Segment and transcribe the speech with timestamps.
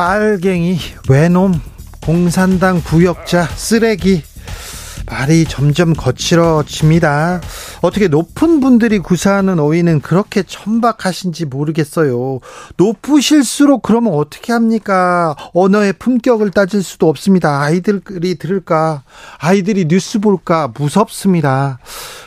[0.00, 0.78] 빨갱이
[1.10, 1.60] 외놈
[2.00, 4.22] 공산당 부역자 쓰레기
[5.04, 7.42] 말이 점점 거칠어집니다.
[7.82, 12.40] 어떻게 높은 분들이 구사하는 어휘는 그렇게 천박하신지 모르겠어요.
[12.76, 15.34] 높으실수록 그러면 어떻게 합니까?
[15.54, 17.62] 언어의 품격을 따질 수도 없습니다.
[17.62, 19.02] 아이들이 들을까?
[19.38, 20.72] 아이들이 뉴스 볼까?
[20.76, 21.78] 무섭습니다.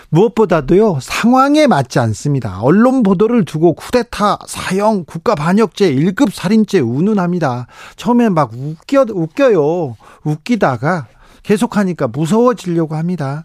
[0.10, 2.60] 무엇보다도요, 상황에 맞지 않습니다.
[2.62, 7.66] 언론 보도를 두고 쿠데타, 사형, 국가 반역죄, 1급 살인죄 운운합니다.
[7.96, 9.96] 처음에 막 웃겨, 웃겨요.
[10.24, 11.08] 웃기다가
[11.42, 13.44] 계속하니까 무서워지려고 합니다.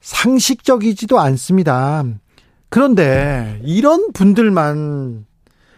[0.00, 2.04] 상식적이지도 않습니다.
[2.68, 5.26] 그런데 이런 분들만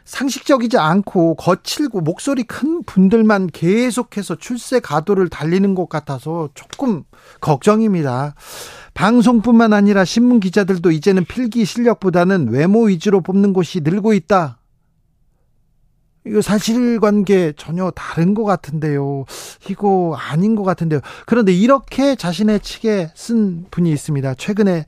[0.04, 7.04] 상식적이지 않고 거칠고 목소리 큰 분들만 계속해서 출세 가도를 달리는 것 같아서 조금
[7.41, 8.34] 걱정입니다.
[8.94, 14.59] 방송뿐만 아니라 신문 기자들도 이제는 필기 실력보다는 외모 위주로 뽑는 곳이 늘고 있다.
[16.26, 19.24] 이거 사실관계 전혀 다른 것 같은데요.
[19.70, 21.00] 이거 아닌 것 같은데요.
[21.26, 24.34] 그런데 이렇게 자신의 측에 쓴 분이 있습니다.
[24.34, 24.84] 최근에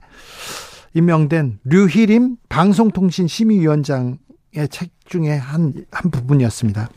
[0.95, 4.19] 임명된 류희림 방송통신심의위원장의
[4.71, 6.91] 책 중에 한, 한 부분이었습니다.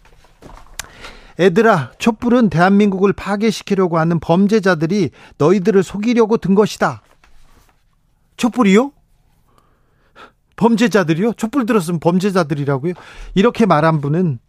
[1.40, 7.02] 애들아, 촛불은 대한민국을 파괴시키려고 하는 범죄자들이 너희들을 속이려고 든 것이다.
[8.38, 8.92] 촛불이요?
[10.56, 11.34] 범죄자들이요?
[11.34, 12.94] 촛불 들었으면 범죄자들이라고요?
[13.34, 14.40] 이렇게 말한 분은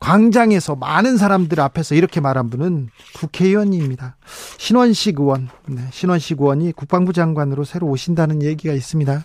[0.00, 4.16] 광장에서 많은 사람들 앞에서 이렇게 말한 분은 국회의원입니다.
[4.58, 9.24] 신원식 의원, 네, 신원식 의원이 국방부 장관으로 새로 오신다는 얘기가 있습니다.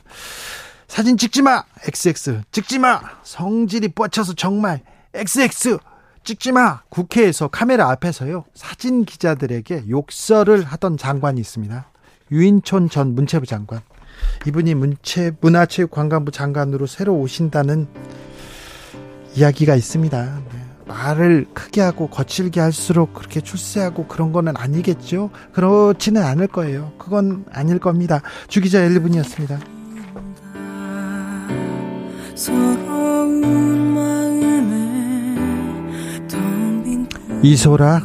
[0.88, 1.64] 사진 찍지 마!
[1.86, 2.42] XX.
[2.52, 3.02] 찍지 마!
[3.24, 4.82] 성질이 뻗쳐서 정말
[5.14, 5.78] XX.
[6.24, 6.82] 찍지 마!
[6.90, 11.90] 국회에서 카메라 앞에서요, 사진 기자들에게 욕설을 하던 장관이 있습니다.
[12.32, 13.82] 유인촌 전 문체부 장관.
[14.48, 17.88] 이분이 문체, 문화체육관광부 장관으로 새로 오신다는
[19.36, 20.42] 이야기가 있습니다.
[20.52, 20.62] 네.
[20.86, 25.30] 말을 크게 하고 거칠게 할수록 그렇게 출세하고 그런 거는 아니겠죠?
[25.54, 26.92] 그렇지는 않을 거예요.
[26.98, 28.22] 그건 아닐 겁니다.
[28.48, 29.60] 주기자 1분이었습니다.
[37.44, 38.02] 이소라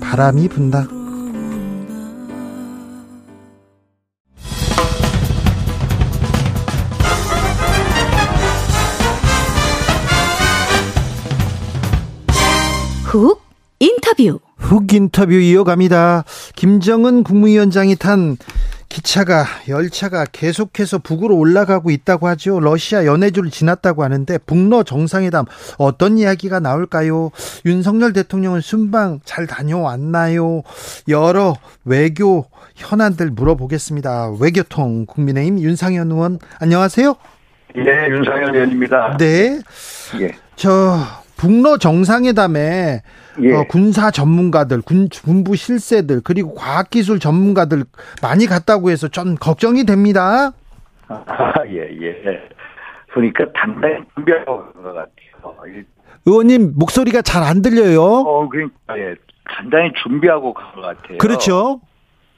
[0.00, 0.93] 바람이 분다.
[13.14, 13.40] 훅
[13.78, 14.40] 인터뷰.
[14.56, 16.24] 훅 인터뷰 이어갑니다.
[16.56, 18.36] 김정은 국무위원장이 탄
[18.88, 22.58] 기차가 열차가 계속해서 북으로 올라가고 있다고 하죠.
[22.58, 25.44] 러시아 연해주를 지났다고 하는데 북러 정상회담
[25.78, 27.30] 어떤 이야기가 나올까요?
[27.64, 30.62] 윤석열 대통령은 순방 잘 다녀왔나요?
[31.06, 31.54] 여러
[31.84, 34.38] 외교 현안들 물어보겠습니다.
[34.40, 37.14] 외교통 국민의힘 윤상현 의원 안녕하세요.
[37.76, 39.16] 네, 윤상현 의원입니다.
[39.18, 39.60] 네.
[40.20, 40.32] 예.
[40.56, 40.98] 저
[41.44, 43.02] 북러 정상회담에
[43.42, 43.52] 예.
[43.54, 47.84] 어, 군사 전문가들, 군, 군부 실세들, 그리고 과학기술 전문가들
[48.22, 50.52] 많이 갔다고 해서 좀 걱정이 됩니다.
[51.08, 52.14] 아, 예, 예.
[53.12, 55.84] 보니까 단단히 준비하고 간것 같아요.
[56.24, 58.00] 의원님, 목소리가 잘 안 들려요.
[58.02, 59.14] 어, 그러니까, 예.
[59.44, 61.18] 단단히 준비하고 간 것 같아요.
[61.18, 61.80] 그렇죠.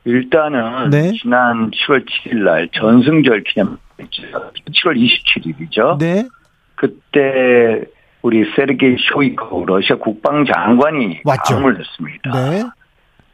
[0.04, 1.12] 일단은, 네.
[1.22, 5.98] 지난 7월 7일 날 전승절 기념, 7월 27일이죠.
[5.98, 6.26] 네.
[6.74, 7.84] 그때
[8.26, 11.54] 우리 세르게이 쇼이코 러시아 국방장관이 왔죠.
[11.54, 12.32] 방문을 했습니다.
[12.32, 12.64] 네.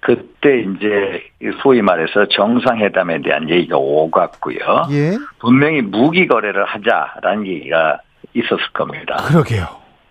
[0.00, 1.22] 그때 이제
[1.62, 4.58] 소위 말해서 정상회담에 대한 얘기가 오갔고요.
[4.90, 5.12] 예.
[5.38, 8.00] 분명히 무기 거래를 하자라는 얘기가
[8.34, 9.16] 있었을 겁니다.
[9.28, 9.64] 그러게요.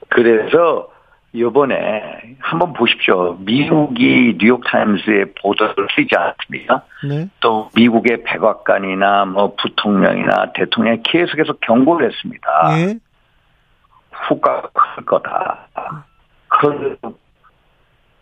[0.09, 0.87] 그래서
[1.33, 3.37] 이번에 한번 보십시오.
[3.41, 6.81] 미국이 뉴욕타임스의 보도를 쓰지 않습니까?
[7.07, 7.29] 네.
[7.39, 12.49] 또 미국의 백악관이나 뭐 부통령이나 대통령이 계속해서 경고를 했습니다.
[12.79, 12.95] 예.
[14.27, 15.67] 후과가 클 거다.
[16.47, 16.97] 그런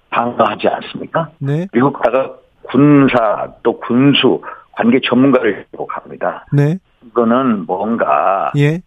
[0.10, 1.30] 방어하지 않습니까?
[1.40, 1.68] 네.
[1.74, 4.42] 미국과가 군사 또 군수
[4.72, 6.46] 관계 전문가를 요구합니다.
[6.52, 6.78] 네.
[7.06, 8.82] 이거는 뭔가 예.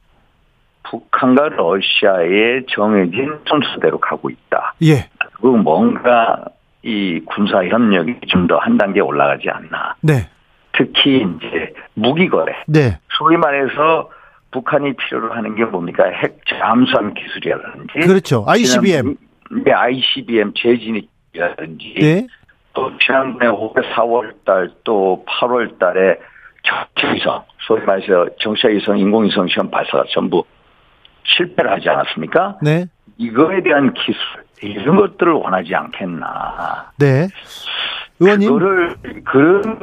[0.84, 4.74] 북한과 러시아의 정해진 순서대로 가고 있다.
[4.82, 5.08] 예.
[5.36, 6.44] 그리고 뭔가
[6.82, 9.94] 이 군사 협력이 좀 더 한 단계 올라가지 않나.
[10.00, 10.28] 네.
[10.72, 12.52] 특히 이제 무기 거래.
[12.66, 12.98] 네.
[13.10, 14.10] 소위 말해서
[14.52, 16.04] 북한이 필요로 하는 게 뭡니까?
[16.04, 18.06] 핵 잠수함 기술이라든지.
[18.06, 18.44] 그렇죠.
[18.46, 19.16] ICBM.
[19.66, 22.26] ICBM 재진입이라든지 네.
[22.75, 26.19] 또 지난번에 올해 4월 달 또 8월 달에
[26.64, 30.44] 정체위성 소위 말해서 정체위성 인공위성 시험 발사가 전부
[31.25, 32.58] 실패를 하지 않았습니까?
[32.62, 32.87] 네.
[33.19, 34.20] 이거에 대한 기술
[34.62, 36.93] 이런 것들을 원하지 않겠나.
[36.98, 37.28] 네.
[38.20, 38.48] 의원님.
[38.48, 39.78] 그거를 그런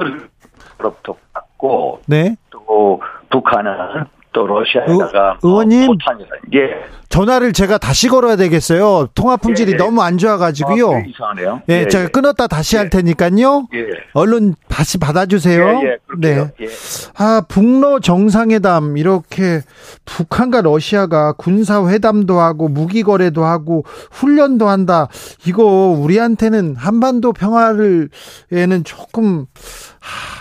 [0.78, 2.36] 걸로부터 받고 네.
[2.50, 7.00] 또 북한은 또 러시아에다가 의, 원님 포탄이라 예.
[7.10, 9.08] 전화를 제가 다시 걸어야 되겠어요.
[9.16, 9.78] 통화 품질이 예, 예.
[9.78, 10.92] 너무 안 좋아가지고요.
[10.92, 11.62] 아, 이상하네요.
[11.70, 12.08] 예, 예 제가 예.
[12.08, 12.90] 끊었다 다시 할 예.
[12.90, 13.68] 테니까요.
[14.14, 15.82] 얼른 다시 받아주세요.
[16.20, 16.52] 네.
[17.18, 19.62] 아 북러 정상회담 이렇게
[20.06, 25.08] 북한과 러시아가 군사 회담도 하고 무기 거래도 하고 훈련도 한다.
[25.48, 28.10] 이거 우리한테는 한반도 평화를
[28.52, 29.48] 에는 조금
[30.00, 30.39] 하,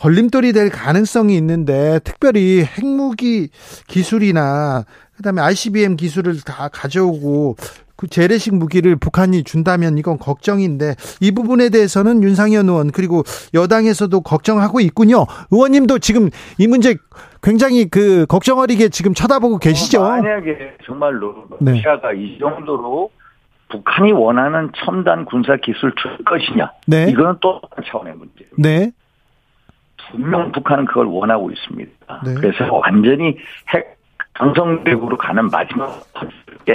[0.00, 3.50] 걸림돌이 될 가능성이 있는데 특별히 핵무기
[3.86, 4.84] 기술이나
[5.16, 7.56] 그다음에 ICBM 기술을 다 가져오고
[7.96, 14.80] 그 재래식 무기를 북한이 준다면 이건 걱정인데 이 부분에 대해서는 윤상현 의원 그리고 여당에서도 걱정하고
[14.80, 15.26] 있군요.
[15.50, 16.96] 의원님도 지금 이 문제
[17.42, 20.00] 굉장히 그 걱정 어리게 지금 쳐다보고 계시죠.
[20.00, 21.72] 어, 만약에 정말로 네.
[21.72, 22.22] 러시아가 네.
[22.22, 23.10] 이 정도로
[23.68, 26.72] 북한이 원하는 첨단 군사 기술 줄 것이냐?
[26.86, 27.10] 네.
[27.10, 28.46] 이거는 또 차원의 문제.
[28.56, 28.92] 네.
[30.10, 32.20] 분명 북한은 그걸 원하고 있습니다.
[32.24, 32.34] 네.
[32.34, 33.36] 그래서 완전히
[33.68, 33.96] 핵
[34.34, 36.02] 강성대국으로 가는 마지막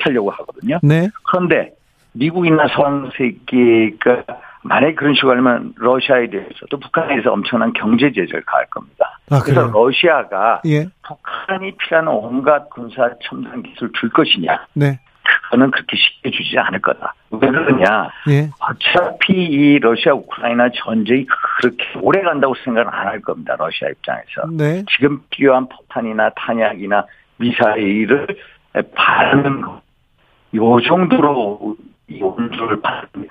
[0.01, 0.79] 하려고 하거든요.
[0.83, 1.09] 네.
[1.23, 1.71] 그런데
[2.13, 4.23] 미국이나 서방 세계가
[4.63, 9.19] 만약에 그런 식으로 하면 러시아에 대해서도 북한에 대해서 엄청난 경제 제재를 가할 겁니다.
[9.29, 10.88] 아, 그래서 러시아가 예.
[11.03, 14.65] 북한이 필요한 온갖 군사 첨단 기술 줄 것이냐.
[14.73, 14.99] 네.
[15.45, 17.13] 그거는 그렇게 쉽게 주지 않을 거다.
[17.31, 18.09] 왜 그러냐?
[18.30, 18.50] 예.
[18.59, 21.25] 어차피 이 러시아 우크라이나 전쟁이
[21.59, 23.56] 그렇게 오래 간다고 생각은 안 할 겁니다.
[23.57, 24.47] 러시아 입장에서.
[24.51, 24.83] 네.
[24.95, 27.06] 지금 필요한 포탄이나 탄약이나
[27.38, 28.27] 미사일을
[28.95, 29.81] 바르는 거.
[30.56, 31.75] 요 정도로
[32.07, 33.27] 이 온도를 받는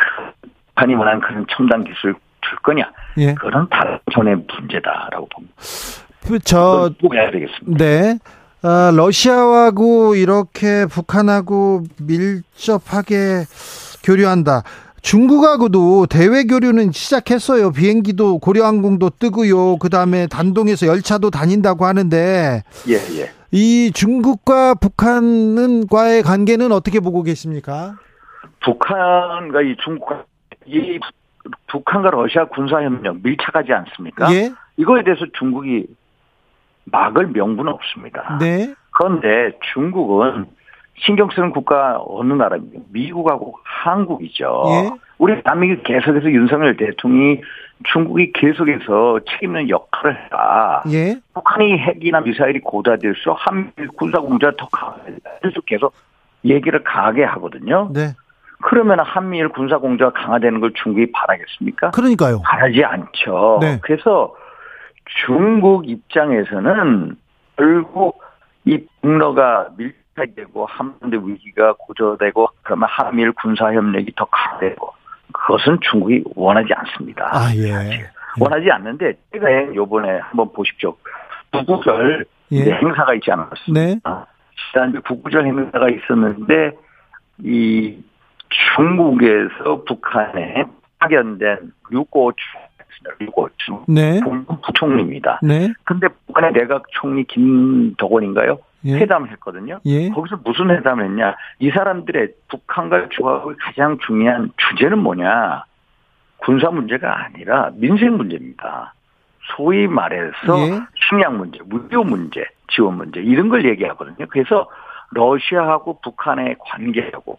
[0.74, 2.90] 판이 원하는 그런 첨단 기술 줄 거냐?
[3.18, 3.34] 예.
[3.34, 5.54] 그런 다른 전의 문제다라고 봅니다.
[6.26, 7.84] 그 저, 꼭 해야 되겠습니다.
[7.84, 8.18] 네.
[8.64, 13.44] 어, 러시아하고 이렇게 북한하고 밀접하게
[14.02, 14.62] 교류한다.
[15.02, 17.72] 중국하고도 대외 교류는 시작했어요.
[17.72, 19.76] 비행기도 고려항공도 뜨고요.
[19.76, 22.62] 그 다음에 단동에서 열차도 다닌다고 하는데.
[22.88, 23.30] 예, 예.
[23.50, 27.96] 이 중국과 북한과의 관계는 어떻게 보고 계십니까?
[28.64, 30.24] 북한과 이 중국과
[30.64, 30.98] 이
[31.66, 34.32] 북한과 러시아 군사 협력 밀착하지 않습니까?
[34.32, 34.52] 예.
[34.78, 35.86] 이거에 대해서 중국이
[36.86, 38.38] 막을 명분은 없습니다.
[38.40, 38.74] 네.
[38.90, 40.46] 그런데 중국은
[40.96, 42.80] 신경 쓰는 국가 어느 나라입니까?
[42.90, 44.64] 미국하고 한국이죠.
[44.68, 44.90] 예.
[45.18, 47.40] 우리 대한민국 계속해서 윤석열 대통령이
[47.92, 50.82] 중국이 계속해서 책임있는 역할을 해라.
[50.92, 51.16] 예.
[51.34, 54.68] 북한이 핵이나 미사일이 고도화될수록 한미 군사공조가 더
[55.66, 55.94] 계속
[56.44, 57.90] 얘기를 강하게 하거든요.
[57.92, 58.14] 네.
[58.62, 61.90] 그러면 한미일 군사공조가 강화되는 걸 중국이 바라겠습니까?
[61.90, 62.40] 그러니까요.
[62.44, 63.58] 바라지 않죠.
[63.60, 63.78] 네.
[63.82, 64.34] 그래서
[65.26, 67.16] 중국 입장에서는
[67.56, 68.22] 결국
[68.64, 74.92] 이 북러가 밀착되고 한반도 위기가 고조되고 그러면 한미일 군사 협력이 더 강화되고
[75.32, 77.28] 그것은 중국이 원하지 않습니다.
[77.32, 78.10] 아 예.
[78.40, 80.96] 원하지 않는데 제가 요번에 한번 보십시오.
[81.52, 82.72] 구구절 예.
[82.72, 83.70] 행사가 있지 않았습니까?
[83.72, 84.00] 네.
[84.72, 86.72] 지난주 구구절 행사가 있었는데
[87.42, 88.02] 이
[88.76, 90.64] 중국에서 북한에
[90.98, 92.34] 파견된 6고
[93.18, 93.48] 그리고
[93.86, 94.20] 네.
[94.64, 95.40] 부총리입니다.
[95.42, 95.72] 네.
[95.84, 98.58] 근데 북한의 내각 총리 김덕원인가요?
[98.86, 98.96] 예.
[98.96, 99.80] 회담을 했거든요.
[99.86, 100.10] 예.
[100.10, 101.36] 거기서 무슨 회담을 했냐?
[101.58, 105.64] 이 사람들의 북한과 중국의 가장 중요한 주제는 뭐냐?
[106.38, 108.94] 군사 문제가 아니라 민생 문제입니다.
[109.56, 110.80] 소위 말해서 예.
[110.94, 114.26] 식량 문제, 무료 문제, 지원 문제 이런 걸 얘기하거든요.
[114.28, 114.68] 그래서
[115.10, 117.38] 러시아하고 북한의 관계하고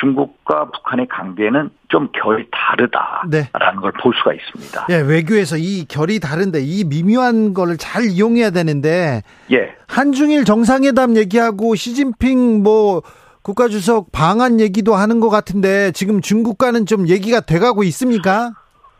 [0.00, 3.50] 중국과 북한의 관계는 좀 결이 다르다라는 네.
[3.80, 4.86] 걸볼 수가 있습니다.
[4.90, 9.74] 예, 외교에서 이 결이 다른데 이 미묘한 거를 잘 이용해야 되는데 예.
[9.86, 13.02] 한중일 정상회담 얘기하고 시진핑 뭐
[13.42, 18.50] 국가주석 방한 얘기도 하는 것 같은데 지금 중국과는 좀 얘기가 돼가고 있습니까?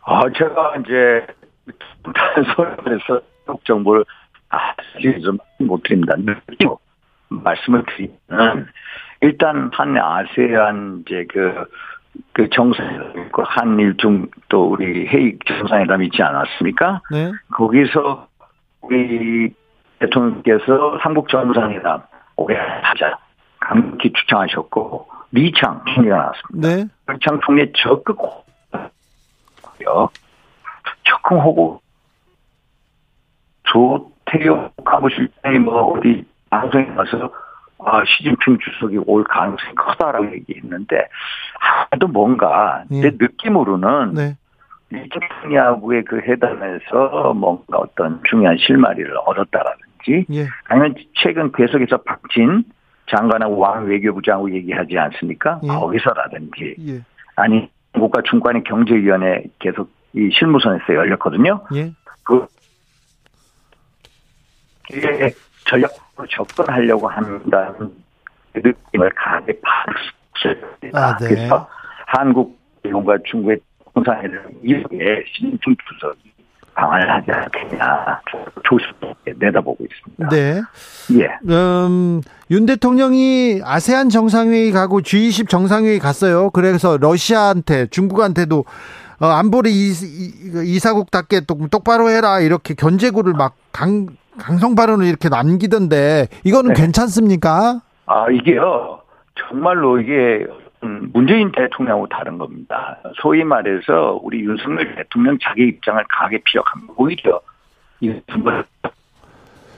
[0.05, 1.27] 아, 제가 이제
[2.55, 3.21] 소에서
[3.65, 4.05] 정보를
[4.47, 5.21] 아직
[5.57, 6.13] 좀못 드립니다.
[7.29, 8.67] 말씀을 드리면
[9.21, 11.65] 일단 한 아세안 이제 그,
[12.33, 17.01] 그 정상회담 있고 한일 중 또 우리 회의 정상회담 있지 않았습니까?
[17.11, 17.31] 네.
[17.51, 18.27] 거기서
[18.81, 19.53] 우리
[19.99, 22.03] 대통령께서 한국 정상회담
[22.37, 23.17] 올해 하자
[23.59, 26.67] 강력히 추천하셨고 리창 총리가 나왔습니다.
[26.67, 26.85] 네.
[27.13, 28.17] 리창 총리 적극
[29.83, 30.09] 요
[31.03, 31.81] 적극하고
[33.63, 37.31] 조태용 가부실장이 뭐 어디 방송에 가서
[37.79, 41.07] 아, 시진핑 주석이 올 가능성이 크다라고 얘기했는데
[41.91, 43.01] 아도 뭔가 예.
[43.01, 44.37] 내 느낌으로는 네.
[44.89, 50.47] 일정하고의 그 회담에서 뭔가 어떤 중요한 실마리를 얻었다라든지 예.
[50.65, 52.63] 아니면 최근 계속해서 박진
[53.09, 55.59] 장관하고 왕 외교부 장하고 얘기하지 않습니까?
[55.63, 55.67] 예.
[55.67, 57.01] 거기서라든지 예.
[57.35, 61.63] 아니 국가 중간의 경제위원회 계속 이 실무선에서 열렸거든요.
[61.75, 61.91] 예.
[62.23, 62.47] 그
[64.89, 65.31] 이게
[66.17, 67.93] 전략으로 접근하려고 한다는
[68.53, 70.99] 그 느낌을 강하게 받았습니다.
[70.99, 71.27] 아, 네.
[71.27, 71.67] 그래서
[72.07, 73.59] 한국 일본과 중국의
[73.93, 76.33] 정상회담 이후에 시진핑 주석이
[76.73, 78.21] 방안을 하지 않겠냐
[78.63, 80.29] 조심스럽게 내다보고 있습니다.
[80.29, 80.61] 네.
[81.19, 81.51] 예.
[81.51, 82.21] 음,
[82.51, 86.51] 윤 대통령이 아세안 정상회의 가고 G20 정상회의 갔어요.
[86.51, 88.65] 그래서 러시아한테 중국한테도
[89.19, 94.05] 어, 안보리 이사국답게 똑바로 해라 이렇게 견제구를 막 강,
[94.37, 96.81] 강성 발언을 이렇게 남기던데 이거는 네.
[96.81, 97.81] 괜찮습니까?
[98.05, 99.01] 아 이게요
[99.35, 100.45] 정말로 이게
[100.81, 102.99] 문재인 대통령하고 다른 겁니다.
[103.21, 106.93] 소위 말해서 우리 윤석열 대통령 자기 입장을 강하게 피력합니다.
[106.97, 107.41] 오히려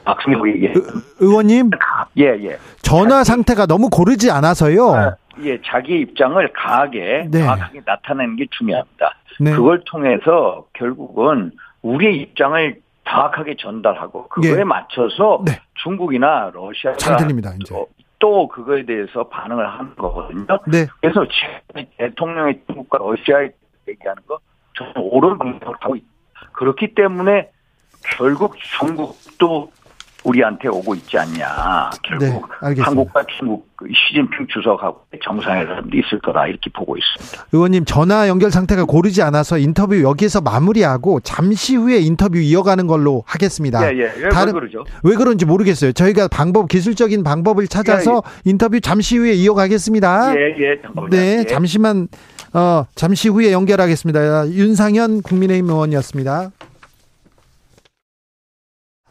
[0.04, 0.74] 박승희 얘기
[1.20, 1.72] 의원님
[2.18, 2.58] 예 예.
[2.82, 4.92] 전화 상태가 너무 고르지 않아서요.
[4.94, 7.40] 아, 예 자기 입장을 강하게 네.
[7.40, 9.16] 정확하게 나타내는 게 중요합니다.
[9.40, 9.52] 네.
[9.52, 11.52] 그걸 통해서 결국은
[11.82, 12.76] 우리의 입장을
[13.10, 14.64] 정확하게 전달하고 그거에 예.
[14.64, 15.60] 맞춰서 네.
[15.76, 17.52] 중국이나 러시아가 잘 들립니다.
[17.60, 17.76] 이제.
[18.20, 20.46] 또 그거에 대해서 반응을 하는 거거든요.
[20.68, 20.86] 네.
[21.02, 21.26] 그래서
[21.98, 23.50] 대통령의 중국과 러시아에
[23.88, 24.40] 얘기하는 거
[24.78, 26.08] 저는 옳은 방향으로 가고 있다.
[26.52, 27.50] 그렇기 때문에
[28.18, 29.72] 결국 중국도
[30.24, 31.90] 우리한테 오고 있지 않냐.
[32.04, 37.48] 결국 네, 한국과 중국 그 시진핑 주석하고 정상회담도 있을 거다 이렇게 보고 있습니다.
[37.54, 43.82] 의원님 전화 연결 상태가 고르지 않아서 인터뷰 여기에서 마무리하고 잠시 후에 인터뷰 이어가는 걸로 하겠습니다.
[43.86, 44.04] 예, 예.
[44.18, 44.84] 왜, 다른, 왜 그러죠?
[45.04, 45.94] 왜 그런지 모르겠어요.
[45.94, 48.50] 저희가 방법 기술적인 방법을 찾아서 예, 예.
[48.50, 50.36] 인터뷰 잠시 후에 이어가겠습니다.
[50.36, 50.82] 예, 예.
[50.82, 51.10] 잠깐만요.
[51.10, 51.46] 네, 예.
[51.46, 52.10] 잠시만
[52.54, 54.50] 어, 잠시 후에 연결하겠습니다.
[54.50, 56.52] 윤상현 국민의힘 의원이었습니다.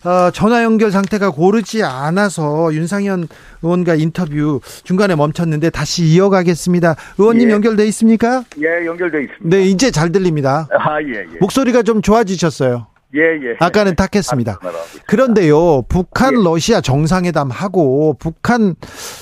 [0.05, 3.29] 어, 전화 연결 상태가 고르지 않아서 윤상현
[3.63, 6.95] 의원과 인터뷰 중간에 멈췄는데 다시 이어가겠습니다.
[7.19, 7.53] 의원님 예.
[7.55, 8.45] 연결돼 있습니까?
[8.61, 9.57] 예, 연결돼 있습니다.
[9.57, 10.69] 네, 이제 잘 들립니다.
[10.71, 11.39] 아, 예, 예.
[11.41, 12.87] 목소리가 좀 좋아지셨어요.
[13.15, 13.57] 예, 예.
[13.59, 14.61] 아까는 탁했습니다.
[15.07, 16.43] 그런데요, 북한 예.
[16.45, 18.75] 러시아 정상회담 하고 북한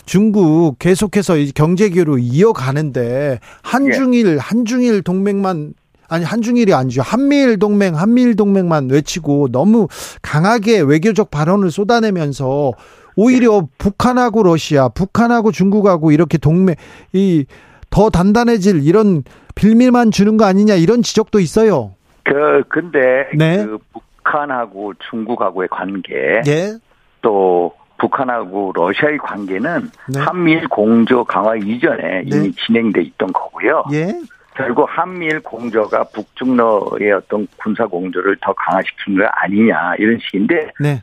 [0.05, 4.37] 중국 계속해서 경제 교류 이어가는데 한중일 예.
[4.41, 5.75] 한중일 동맹만
[6.09, 7.03] 아니 한중일이 아니죠.
[7.03, 9.89] 한미일 동맹, 한미일 동맹만 외치고 너무
[10.23, 12.73] 강하게 외교적 발언을 쏟아내면서
[13.17, 16.75] 오히려 북한하고 러시아, 북한하고 중국하고 이렇게 동맹
[17.13, 17.45] 이
[17.91, 19.23] 더 단단해질 이런
[19.55, 21.95] 빌밀만 주는 거 아니냐 이런 지적도 있어요.
[22.25, 23.65] 그 근데 네.
[23.65, 26.75] 그 북한하고 중국하고의 관계 예.
[27.23, 30.21] 또 북한하고 러시아의 관계는 네.
[30.21, 32.37] 한미일 공조 강화 이전에 네.
[32.37, 33.85] 이미 진행돼 있던 거고요.
[33.93, 34.09] 예.
[34.57, 41.03] 결국 한미일 공조가 북중러의 어떤 군사 공조를 더 강화시킨 거 아니냐 이런 식인데 네.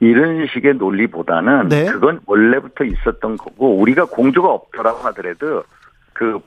[0.00, 1.86] 이런 식의 논리보다는 네.
[1.86, 5.62] 그건 원래부터 있었던 거고 우리가 공조가 없더라고 하더라도
[6.12, 6.40] 그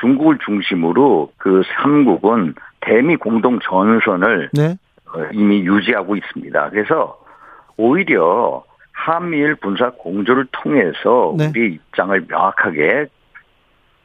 [0.00, 4.76] 중국을 중심으로 그 삼국은 대미 공동 전선을 네.
[5.14, 6.70] 어, 이미 유지하고 있습니다.
[6.70, 7.18] 그래서
[7.76, 11.48] 오히려 한미일 군사 공조를 통해서 네.
[11.48, 13.06] 우리 입장을 명확하게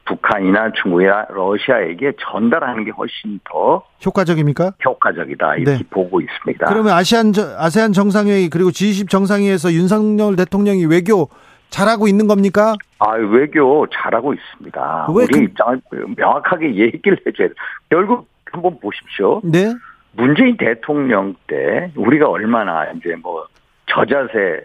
[0.08, 4.74] 북한이나 중국이나 러시아에게 전달하는 게 훨씬 더 효과적입니까?
[4.84, 5.84] 효과적이다 이렇게 네.
[5.90, 6.66] 보고 있습니다.
[6.66, 11.30] 그러면 아시안 아세안 정상회의 그리고 G20 정상회의에서 윤석열 대통령이 외교
[11.70, 12.76] 잘하고 있는 겁니까?
[13.00, 15.08] 아 외교 잘하고 있습니다.
[15.10, 15.44] 왜 우리 그...
[15.44, 15.82] 입장을
[16.16, 17.54] 명확하게 얘기를 해줘야 돼.
[17.90, 19.42] 결국 한번 보십시오.
[19.44, 19.74] 네.
[20.14, 23.46] 문재인 대통령 때 우리가 얼마나 이제 뭐
[23.88, 24.64] 저자세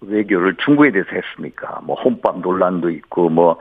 [0.00, 1.80] 외교를 중국에 대해서 했습니까?
[1.82, 3.58] 뭐 혼밥 논란도 있고 뭐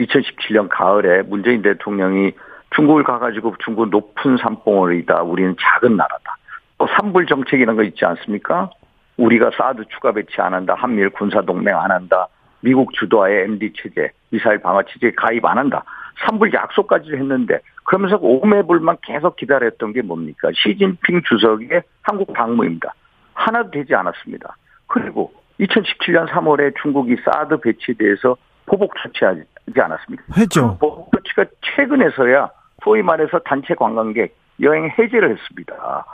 [0.00, 2.32] 2017년 가을에 문재인 대통령이
[2.74, 5.22] 중국을 가가지고 중국 높은 산봉우리다.
[5.22, 6.36] 우리는 작은 나라다.
[6.78, 8.70] 또 삼불 정책이라는 거 있지 않습니까?
[9.16, 10.74] 우리가 사드 추가 배치 안 한다.
[10.76, 12.28] 한미일 군사 동맹 안 한다.
[12.60, 15.82] 미국 주도하에 MD 체제, 미사일 방어 체제에 가입 안 한다.
[16.26, 20.50] 삼불 약속까지 했는데 그러면서 오매불만 계속 기다렸던 게 뭡니까?
[20.54, 22.92] 시진핑 주석의 한국 방문입니다.
[23.34, 24.56] 하나도 되지 않았습니다.
[24.86, 28.36] 그리고 2017년 3월에 중국이 사드 배치에 대해서
[28.68, 29.44] 보복 조치하지
[29.76, 30.24] 않았습니까?
[30.36, 30.72] 했죠.
[30.74, 32.50] 그 보복 조치가 최근에서야
[32.84, 36.04] 소위 말해서 단체 관광객 여행 해제를 했습니다.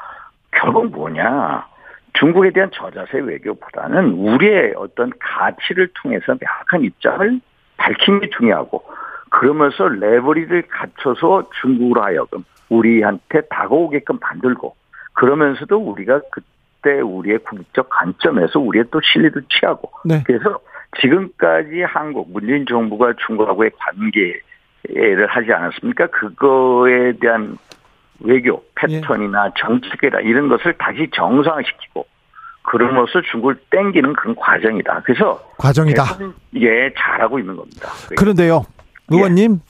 [0.53, 1.67] 결국 뭐냐?
[2.15, 7.41] 중국에 대한 저자세 외교보다는 우리의 어떤 가치를 통해서 명확한 입장을
[7.77, 8.85] 밝힌 게 중요하고
[9.31, 14.77] 그러면서 레버리를 갖춰서 중국으로 하여금 우리한테 다가오게끔 만들고
[15.15, 20.23] 그러면서도 우리가 그때 우리의 국익적 관점에서 우리의 또 실리를 취하고 네.
[20.25, 20.61] 그래서
[21.01, 26.07] 지금까지 한국 문재인 정부가 중국하고의 관계를 하지 않았습니까?
[26.09, 27.57] 그거에 대한
[28.21, 32.07] 외교 패턴이나 정책이나 이런 것을 다시 정상화시키고
[32.63, 35.03] 그럼으로써 중국을 땡기는 그런 과정이다.
[35.05, 36.05] 그래서 과정이다.
[36.57, 37.91] 예, 잘하고 있는 겁니다.
[38.17, 38.65] 그런데요,
[39.09, 39.61] 의원님,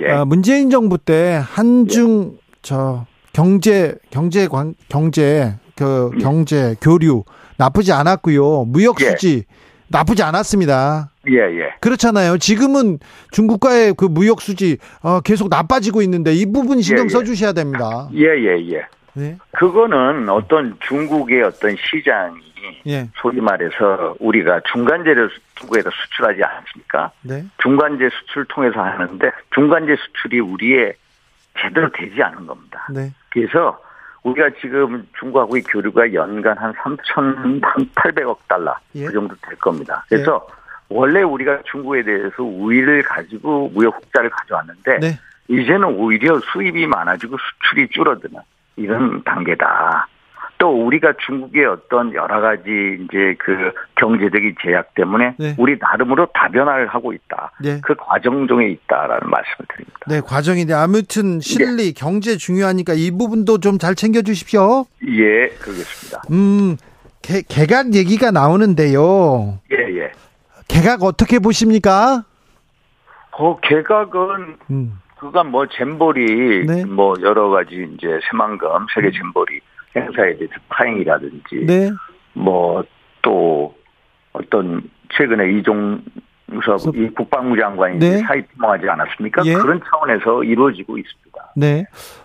[0.00, 0.06] 예.
[0.06, 0.24] 예.
[0.24, 2.38] 문재인 정부 때 한중 예.
[2.60, 6.18] 저 경제 경제 관 경제 그 예.
[6.18, 7.24] 경제 교류
[7.56, 8.64] 나쁘지 않았고요.
[8.66, 9.10] 무역 예.
[9.10, 9.44] 수지
[9.92, 11.10] 나쁘지 않았습니다.
[11.28, 11.74] 예, 예.
[11.80, 12.38] 그렇잖아요.
[12.38, 12.98] 지금은
[13.30, 17.08] 중국과의 그 무역 수지 어, 계속 나빠지고 있는데 이 부분 신경 예, 예.
[17.08, 18.08] 써 주셔야 됩니다.
[18.14, 18.86] 예, 예, 예.
[19.14, 19.36] 네.
[19.52, 22.40] 그거는 어떤 중국의 어떤 시장이
[22.86, 23.08] 예.
[23.16, 27.10] 소위 말해서 우리가 중간재를 중국에다 수출하지 않습니까?
[27.22, 27.44] 네.
[27.62, 30.94] 중간재 수출 통해서 하는데 중간재 수출이 우리의
[31.60, 32.86] 제대로 되지 않은 겁니다.
[32.90, 33.12] 네.
[33.28, 33.78] 그래서
[34.22, 39.06] 우리가 지금 중국하고의 교류가 연간 한 3,800억 달러 예.
[39.06, 40.04] 그 정도 될 겁니다.
[40.08, 40.54] 그래서 예.
[40.88, 45.18] 원래 우리가 중국에 대해서 우위를 가지고 무역 흑자를 가져왔는데 네.
[45.48, 48.40] 이제는 오히려 수입이 많아지고 수출이 줄어드는
[48.76, 50.06] 이런 단계다.
[50.62, 52.62] 또 우리가 중국의 어떤 여러 가지
[53.02, 55.56] 이제 그 경제적인 제약 때문에 네.
[55.58, 57.50] 우리 나름으로 다변화를 하고 있다.
[57.60, 57.80] 네.
[57.82, 59.98] 그 과정 중에 있다라는 말씀을 드립니다.
[60.06, 61.92] 네, 과정인데 아무튼 실리 네.
[61.92, 64.84] 경제 중요하니까 이 부분도 좀 잘 챙겨 주십시오.
[65.08, 66.22] 예, 그러겠습니다.
[66.30, 66.76] 음,
[67.22, 69.58] 개, 개각 얘기가 나오는데요.
[69.72, 70.12] 예, 예.
[70.68, 72.22] 개각 어떻게 보십니까?
[73.32, 75.00] 어, 개각은 음.
[75.18, 76.84] 그간 뭐 잼버리 네.
[76.84, 79.60] 뭐 여러 가지 이제 새만금 세계 잼버리
[79.96, 81.90] 행사에 대해서 파행이라든지 네.
[82.34, 83.74] 뭐또
[84.32, 84.82] 어떤
[85.16, 88.18] 최근에 이종섭 이 국방부 장관이 네.
[88.18, 89.42] 사의 표명하지 않았습니까?
[89.44, 89.54] 예.
[89.54, 91.52] 그런 차원에서 이루어지고 있습니다.
[91.56, 91.84] 네.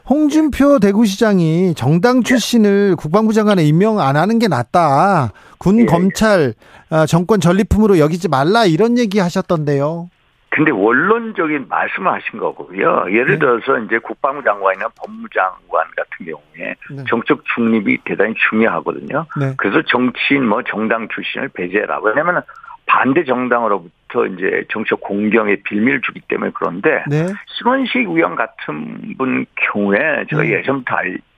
[0.09, 2.95] 홍준표 대구시장이 정당 출신을 네.
[2.95, 5.31] 국방부 장관에 임명 안 하는 게 낫다.
[5.57, 5.85] 군 예.
[5.85, 6.53] 검찰
[6.89, 10.09] 아, 정권 전리품으로 여기지 말라 이런 얘기 하셨던데요.
[10.57, 13.05] 근데 원론적인 말씀을 하신 거고요.
[13.09, 13.37] 예를 네.
[13.37, 17.03] 들어서 이제 국방부 장관이나 법무장관 같은 경우에 네.
[17.07, 19.27] 정책 중립이 대단히 중요하거든요.
[19.39, 19.53] 네.
[19.55, 21.99] 그래서 정치인 뭐 정당 출신을 배제해라.
[21.99, 22.41] 왜냐하면
[22.87, 27.27] 반대 정당으로부터 이제 정책 공경의 빌미를 주기 때문에 그런데 네.
[27.57, 30.53] 신원식 의원 같은 분 경우에 제가 네.
[30.53, 30.95] 예전부터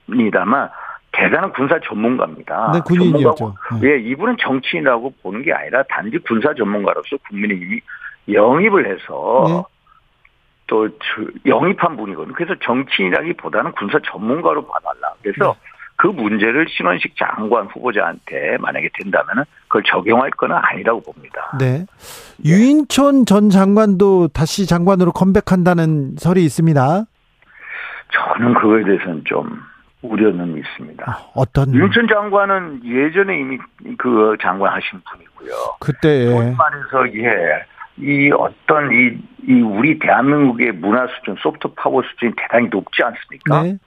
[0.07, 0.69] 알니다만
[1.11, 2.71] 대단한 군사 전문가입니다.
[2.73, 3.53] 네, 군인이었죠.
[3.81, 3.89] 네.
[3.89, 7.81] 예, 이분은 정치인이라고 보는 게 아니라 단지 군사 전문가로서 국민의힘이
[8.33, 9.63] 영입을 해서 네.
[10.67, 10.89] 또
[11.45, 12.33] 영입한 분이거든요.
[12.35, 15.13] 그래서 정치인이라기보다는 군사 전문가로 봐달라.
[15.21, 15.69] 그래서 네.
[15.95, 21.57] 그 문제를 신원식 장관 후보자한테 만약에 된다면 그걸 적용할 건 아니라고 봅니다.
[21.59, 21.85] 네.
[22.45, 27.03] 유인촌 전 장관도 다시 장관으로 컴백한다는 설이 있습니다.
[28.11, 29.61] 저는 그거에 대해서는 좀
[30.01, 31.03] 우려는 있습니다.
[31.05, 31.73] 아, 어떤?
[31.73, 33.57] 유인촌 장관은 예전에 이미
[33.97, 35.53] 그 장관 하신 분이고요.
[35.81, 36.25] 그때.
[36.55, 37.65] 말해서 예.
[37.99, 43.63] 이 어떤 이, 이 우리 대한민국의 문화 수준, 소프트 파워 수준이 대단히 높지 않습니까?
[43.63, 43.77] 네.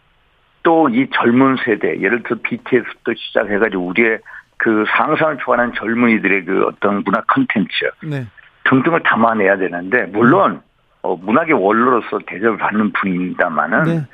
[0.62, 4.20] 또이 젊은 세대, 예를 들어 BTS부터 시작해가지고 우리의
[4.58, 8.26] 그 상상을 초월하는 젊은이들의 그 어떤 문화 컨텐츠 네.
[8.64, 10.62] 등등을 담아내야 되는데 물론
[11.02, 14.06] 어, 문학의 원로로서 대접을 받는 분입니다만은 네.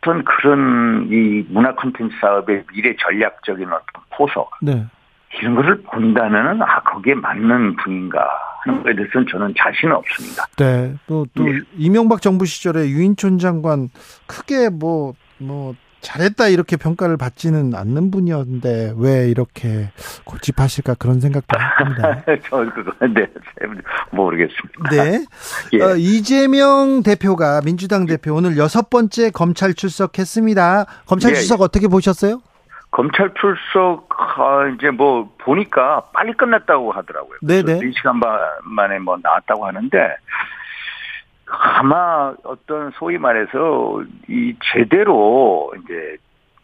[0.00, 4.84] 어떤 그런 이 문화 컨텐츠 사업의 미래 전략적인 어떤 포석 네.
[5.38, 8.18] 이런 것을 본다면은 아 거기에 맞는 분인가
[8.64, 10.44] 하는 것에 대해서는 저는 자신은 없습니다.
[10.56, 10.94] 네.
[11.06, 11.60] 또, 또 네.
[11.76, 13.88] 이명박 정부 시절에 유인촌 장관
[14.26, 19.90] 크게 뭐뭐 뭐 잘했다 이렇게 평가를 받지는 않는 분이었는데 왜 이렇게
[20.24, 22.24] 고집하실까 그런 생각도 합니다.
[22.48, 23.26] 저는 그건 네,
[24.10, 24.90] 모르겠습니다.
[24.90, 25.24] 네.
[25.74, 25.82] 예.
[25.82, 30.86] 어, 이재명 대표가 민주당 대표 오늘 여섯 번째 검찰 출석했습니다.
[31.06, 31.64] 검찰 예, 출석 예.
[31.64, 32.40] 어떻게 보셨어요?
[32.90, 37.38] 검찰 출석 아, 이제 뭐 보니까 빨리 끝났다고 하더라고요.
[37.42, 37.74] 네네.
[37.78, 38.20] 4 시간
[38.64, 40.16] 만에 뭐 나왔다고 하는데
[41.46, 46.16] 아마 어떤 소위 말해서 이 제대로 이제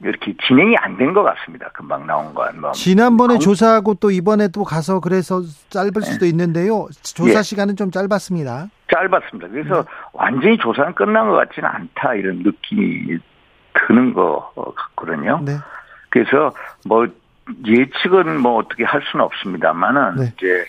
[0.02, 1.70] 이렇게 진행이 안 된 것 같습니다.
[1.72, 2.60] 금방 나온 건.
[2.60, 2.72] 뭐.
[2.72, 3.40] 지난번에 방...
[3.40, 6.00] 조사하고 또 이번에 또 가서 그래서 짧을 네.
[6.02, 6.86] 수도 있는데요.
[7.02, 7.42] 조사 예.
[7.42, 8.66] 시간은 좀 짧았습니다.
[8.92, 9.48] 짧았습니다.
[9.48, 9.88] 그래서 네.
[10.12, 13.18] 완전히 조사는 끝난 것 같지는 않다 이런 느낌이
[13.88, 15.40] 드는 것 같거든요.
[15.44, 15.52] 네.
[16.24, 16.54] 그래서
[16.86, 17.06] 뭐
[17.64, 20.32] 예측은 뭐 어떻게 할 수는 없습니다만은 네.
[20.36, 20.64] 이제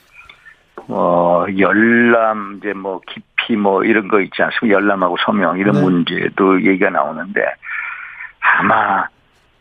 [0.87, 4.75] 뭐 열람 이제 뭐 깊이 뭐 이런 거 있지 않습니까?
[4.75, 5.81] 열람하고 소명 이런 네.
[5.81, 7.41] 문제도 얘기가 나오는데
[8.39, 9.07] 아마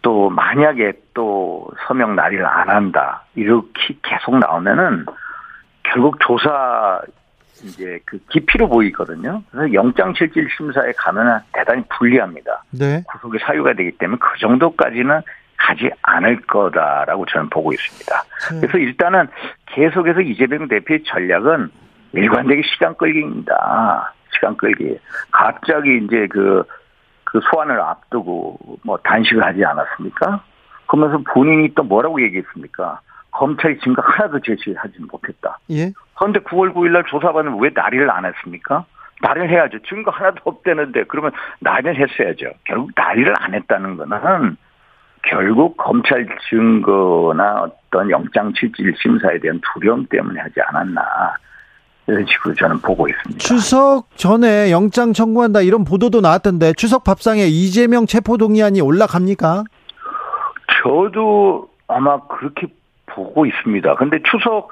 [0.03, 5.07] 또 만약에 또 서명 날의를 안 한다 이렇게 계속 나오면은
[5.83, 7.01] 결국 조사
[7.65, 9.43] 이제 그 깊이로 보이거든요.
[9.51, 12.65] 그래서 영장실질 심사에 가면은 대단히 불리합니다.
[12.71, 13.03] 네.
[13.09, 15.23] 구속의 사유가 되기 때문에 그 정도까지는
[15.57, 18.23] 가지 않을 거다라고 저는 보고 있습니다.
[18.53, 18.61] 네.
[18.61, 19.29] 그래서 일단은
[19.67, 21.71] 계속해서 이재명 대표의 전략은
[22.13, 24.13] 일관되게 시간 끌기입니다.
[24.33, 24.99] 시간 끌기.
[25.31, 26.63] 갑자기 이제 그,
[27.25, 30.43] 그 소환을 앞두고 뭐 단식을 하지 않았습니까?
[30.87, 33.01] 그러면서 본인이 또 뭐라고 얘기했습니까?
[33.33, 35.59] 검찰이 증거 하나도 제시하지 못했다.
[35.71, 35.93] 예.
[36.15, 38.87] 그런데 9월 9일 날 조사받으면 왜 날의를 안 했습니까?
[39.21, 39.79] 날을 해야죠.
[39.89, 42.53] 증거 하나도 없대는데 그러면 날을 했어야죠.
[42.65, 44.57] 결국 날의를 안 했다는 거는
[45.27, 51.03] 결국 검찰 증거나 어떤 영장 실질 심사에 대한 두려움 때문에 하지 않았나.
[52.09, 53.39] 이런 식으로 저는 보고 있습니다.
[53.39, 59.65] 추석 전에 영장 청구한다 이런 보도도 나왔던데 추석 밥상에 이재명 체포동의안이 올라갑니까?
[60.83, 62.69] 저도 아마 그렇게
[63.07, 63.97] 보고 있습니다.
[63.97, 64.71] 근데 추석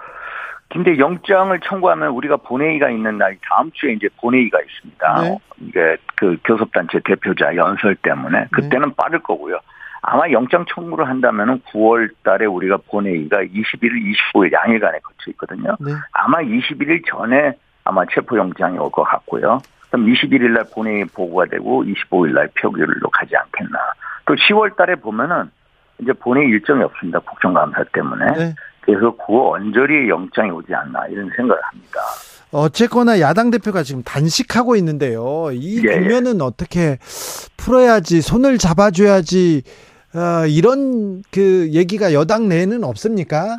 [0.69, 5.23] 근데 영장을 청구하면 우리가 본회의가 있는 날 다음 주에 이제 본회의가 있습니다.
[5.23, 5.39] 네.
[5.61, 8.95] 이게 그 교섭단체 대표자 연설 때문에 그때는 네.
[8.97, 9.59] 빠를 거고요.
[10.07, 15.77] 아마 영장 청구를 한다면은 9월 달에 우리가 본회의가 21일, 25일 양일간에 거쳐 있거든요.
[15.81, 15.93] 네.
[16.13, 19.61] 아마 21일 전에 아마 체포영장이 올 것 같고요.
[19.91, 23.79] 그럼 21일 날 본회의 보고가 되고 25일 날 표결로 가지 않겠나.
[24.27, 25.51] 또 10월 달에 보면은
[26.01, 27.21] 이제 본회의 일정이 없습니다.
[27.21, 28.33] 국정감사 때문에.
[28.33, 28.55] 네.
[28.83, 32.01] 그래서 그 언저리에 영장이 오지 않나 이런 생각을 합니다.
[32.53, 35.49] 어쨌거나 야당 대표가 지금 단식하고 있는데요.
[35.53, 35.99] 이 예, 예.
[35.99, 36.45] 국면은 예.
[36.45, 36.99] 어떻게
[37.57, 39.63] 풀어야지 손을 잡아줘야지
[40.15, 43.57] 어, 이런 그 얘기가 여당 내에는 없습니까?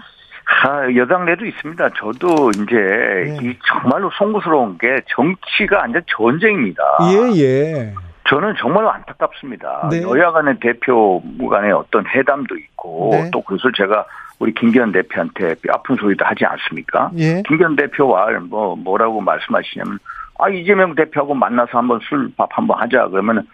[0.63, 1.89] 아, 여당 내도 있습니다.
[1.97, 3.37] 저도 이제 네.
[3.41, 6.83] 이 정말로 송구스러운 게 정치가 완전 전쟁입니다.
[7.11, 7.93] 예, 예.
[8.29, 9.89] 저는 정말로 안타깝습니다.
[9.91, 10.01] 네.
[10.01, 13.29] 여야 간의 대표 간의 어떤 회담도 있고 네.
[13.31, 14.05] 또 그것을 제가
[14.39, 17.11] 우리 김기현 대표한테 아픈 소리도 하지 않습니까?
[17.17, 17.43] 예.
[17.47, 19.99] 김기현 대표와 뭐 뭐라고 말씀하시냐면
[20.39, 23.47] 아 이재명 대표하고 만나서 한번 술 밥 한번 하자 그러면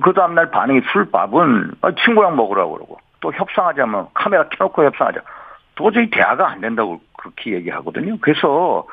[0.00, 5.20] 그 다음날 반응이 술밥은 아, 친구랑 먹으라고 그러고 또 협상하자면 카메라 켜놓고 협상하자.
[5.74, 8.16] 도저히 대화가 안 된다고 그렇게 얘기하거든요.
[8.20, 8.86] 그래서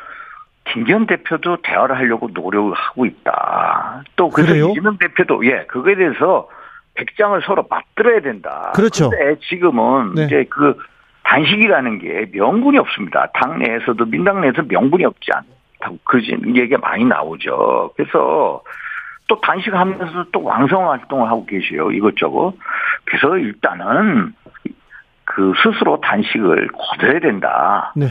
[0.65, 4.03] 김기현 대표도 대화를 하려고 노력을 하고 있다.
[4.15, 4.69] 또 그래서?
[4.69, 6.47] 이재명 대표도 예 그거에 대해서
[6.95, 8.71] 백장을 서로 맞들어야 된다.
[8.75, 9.09] 그렇죠.
[9.09, 10.25] 근데 지금은 네.
[10.25, 10.77] 이제 그
[11.23, 13.27] 단식이라는 게 명분이 없습니다.
[13.33, 17.91] 당내에서도 민당 내에서 명분이 없지 않다고 그러지 얘기가 많이 나오죠.
[17.95, 18.61] 그래서
[19.27, 21.91] 또 단식하면서 또 왕성 활동을 하고 계세요.
[21.91, 22.53] 이것저것.
[23.05, 24.33] 그래서 일단은
[25.25, 27.93] 그 스스로 단식을 거둬야 된다.
[27.95, 28.07] 네.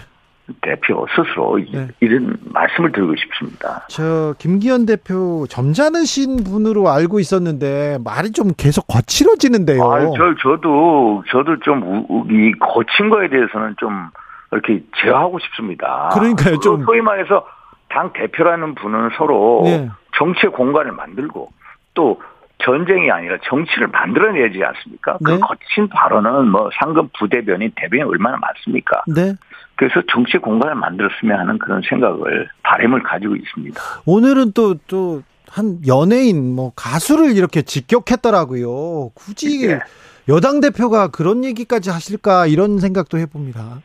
[0.60, 1.88] 대표 스스로 네.
[2.00, 3.84] 이런 말씀을 드리고 싶습니다.
[3.88, 9.82] 저 김기현 대표 점잖으신 분으로 알고 있었는데 말이 좀 계속 거칠어지는데요.
[9.82, 14.10] 아, 저 저도 저도 좀 이 거친 거에 대해서는 좀
[14.50, 16.10] 이렇게 제어하고 싶습니다.
[16.12, 17.46] 그러니까요, 좀 소위 말해서
[17.88, 19.88] 당 대표라는 분은 서로 네.
[20.22, 21.52] 정치의 공간을 만들고
[21.94, 22.20] 또
[22.58, 25.18] 전쟁이 아니라 정치를 만들어내지 않습니까?
[25.24, 25.36] 그 네.
[25.36, 29.02] 그 거친 발언은 뭐 상급 부대변인 대변이 얼마나 많습니까?
[29.08, 29.34] 네.
[29.74, 33.80] 그래서 정치 공간을 만들었으면 하는 그런 생각을 바램을 가지고 있습니다.
[34.06, 39.10] 오늘은 또 또 한 연예인 뭐 가수를 이렇게 직격했더라고요.
[39.14, 39.80] 굳이 네.
[40.28, 43.82] 여당 대표가 그런 얘기까지 하실까 이런 생각도 해봅니다.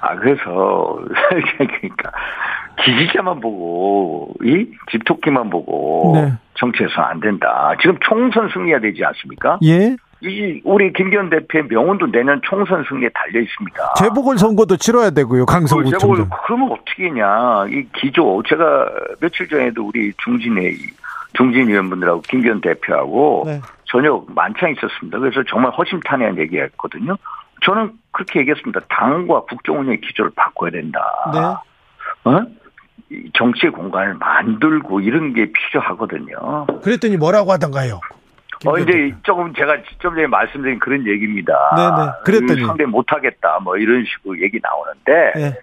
[0.00, 0.42] 아 그래서
[1.56, 2.10] 그러니까
[2.82, 6.32] 기지자만 보고 이 집토끼만 보고 네.
[6.54, 7.72] 정치에서 안 된다.
[7.80, 9.58] 지금 총선 승리가 되지 않습니까?
[9.64, 9.96] 예.
[10.20, 13.94] 이 우리 김기현 대표의 명언도 내년 총선 승리에 달려 있습니다.
[13.98, 15.44] 재보궐 선거도 치러야 되고요.
[15.44, 17.66] 강서구 재보궐 그러면 어떻게 했냐?
[17.68, 18.88] 이 기조 제가
[19.20, 20.72] 며칠 전에도 우리 중진회
[21.34, 23.60] 중진 의원분들하고 김기현 대표하고 네.
[23.86, 25.18] 저녁 만찬 있었습니다.
[25.18, 27.16] 그래서 정말 허심탄회한 얘기했거든요.
[27.64, 28.80] 저는 그렇게 얘기했습니다.
[28.88, 31.00] 당과 국정 운영의 기조를 바꿔야 된다.
[31.32, 32.30] 네.
[32.30, 32.46] 어?
[33.34, 36.66] 정치의 공간을 만들고 이런 게 필요하거든요.
[36.82, 38.00] 그랬더니 뭐라고 하던가요?
[38.66, 41.52] 어, 이제 조금 제가 좀 전에 말씀드린 그런 얘기입니다.
[41.76, 42.10] 네네.
[42.24, 42.66] 그랬더니.
[42.66, 45.58] 상대 못하겠다, 뭐 이런 식으로 얘기 나오는데, 네.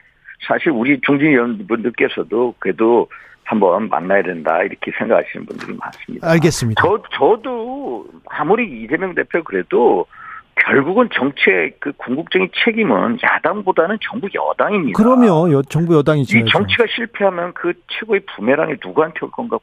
[0.48, 3.08] 사실 우리 중진위원분들께서도 그래도
[3.44, 6.30] 한번 만나야 된다, 이렇게 생각하시는 분들이 많습니다.
[6.30, 6.84] 알겠습니다.
[6.84, 10.06] 저, 저도 아무리 이재명 대표 그래도
[10.56, 15.02] 결국은 정치의 그 궁극적인 책임은 야당보다는 정부 여당입니다.
[15.02, 15.52] 그럼요.
[15.52, 16.38] 여, 정부 여당이죠.
[16.38, 19.58] 이 정치가 실패하면 그 최고의 부메랑이 누구한테 올 건가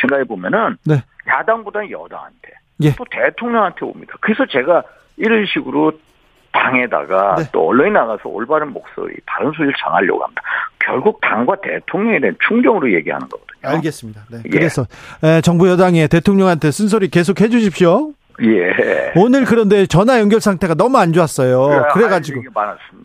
[0.00, 1.02] 생각해 보면은 네.
[1.28, 2.50] 야당보다는 여당한테
[2.82, 2.94] 예.
[2.96, 4.14] 또 대통령한테 옵니다.
[4.20, 4.82] 그래서 제가
[5.16, 5.92] 이런 식으로
[6.52, 7.44] 당에다가 네.
[7.52, 10.42] 또 언론에 나가서 올바른 목소리, 다른 소리를 전하려고 합니다.
[10.80, 13.76] 결국 당과 대통령에 대한 충정으로 얘기하는 거거든요.
[13.76, 14.22] 알겠습니다.
[14.30, 14.38] 네.
[14.46, 14.48] 예.
[14.48, 14.86] 그래서
[15.42, 18.12] 정부 여당에 대통령한테 쓴소리 계속 해주십시오.
[18.42, 19.12] 예.
[19.16, 21.68] 오늘 그런데 전화 연결 상태가 너무 안 좋았어요.
[21.68, 22.42] 네, 그래 가지고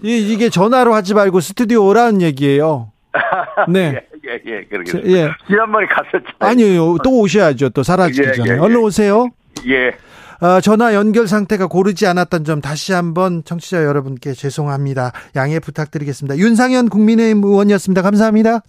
[0.04, 2.92] 이, 이게 전화로 하지 말고 스튜디오 오라는 얘기예요.
[3.70, 4.02] 네.
[4.26, 4.64] 예, 예, 예.
[4.66, 5.02] 그러게.
[5.06, 5.30] 예.
[5.48, 6.26] 지난번에 갔었죠.
[6.40, 7.70] 아니요, 또 오셔야죠.
[7.70, 8.52] 또 사라지기 예, 전에.
[8.52, 9.30] 예, 얼른 오세요.
[9.68, 9.96] 예.
[10.42, 15.12] 어, 전화 연결 상태가 고르지 않았던 점 다시 한번 청취자 여러분께 죄송합니다.
[15.36, 16.38] 양해 부탁드리겠습니다.
[16.38, 18.02] 윤상현 국민의힘 의원이었습니다.
[18.02, 18.62] 감사합니다.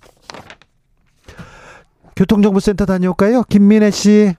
[2.14, 3.42] 교통정보센터 다녀올까요?
[3.48, 4.34] 김민혜 씨.